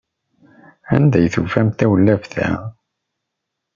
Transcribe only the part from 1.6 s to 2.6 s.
tawlaft-a?